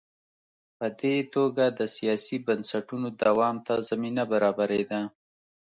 په 0.77 0.87
دې 0.99 1.15
توګه 1.35 1.65
د 1.79 1.81
سیاسي 1.95 2.37
بنسټونو 2.47 3.07
دوام 3.23 3.55
ته 3.67 3.73
زمینه 3.89 4.23
برابرېده. 4.31 5.01